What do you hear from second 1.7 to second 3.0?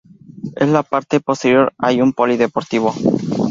hay un polideportivo.